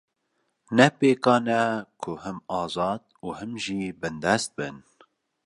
[0.75, 1.63] Ne pêkan e
[2.01, 4.75] ku him azad û him jî bindest bin